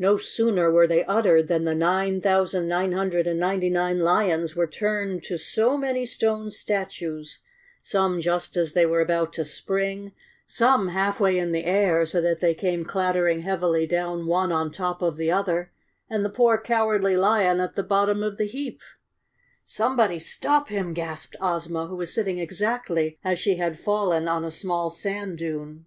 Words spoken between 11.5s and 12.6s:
the air, so that they